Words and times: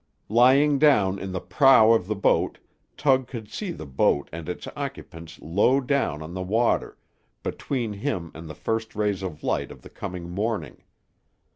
Lying 0.29 0.79
down 0.79 1.19
in 1.19 1.31
the 1.31 1.39
prow 1.39 1.91
of 1.91 2.07
the 2.07 2.15
boat, 2.15 2.57
Tug 2.97 3.27
could 3.27 3.51
see 3.51 3.69
the 3.71 3.85
boat 3.85 4.29
and 4.33 4.49
its 4.49 4.67
occupants 4.75 5.37
low 5.39 5.79
down 5.79 6.23
on 6.23 6.33
the 6.33 6.41
water, 6.41 6.97
between 7.43 7.93
him 7.93 8.31
and 8.33 8.49
the 8.49 8.55
first 8.55 8.95
rays 8.95 9.21
of 9.21 9.43
light 9.43 9.69
of 9.71 9.83
the 9.83 9.91
coming 9.91 10.27
morning. 10.27 10.81